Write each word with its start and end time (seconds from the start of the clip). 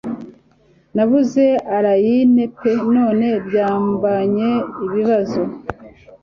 Nabuze 0.95 1.43
Allayne 1.75 2.43
pe 2.59 2.71
none 2.95 3.27
byambanye 3.47 4.49
ibibazo? 4.85 5.41